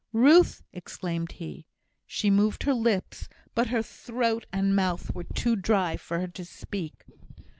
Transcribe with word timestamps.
"Ruth!" 0.13 0.63
exclaimed 0.73 1.33
he. 1.33 1.67
She 2.07 2.31
moved 2.31 2.63
her 2.63 2.73
lips, 2.73 3.29
but 3.53 3.67
her 3.67 3.83
throat 3.83 4.47
and 4.51 4.75
mouth 4.75 5.13
were 5.13 5.25
too 5.25 5.55
dry 5.55 5.95
for 5.95 6.19
her 6.21 6.27
to 6.27 6.43
speak. 6.43 7.05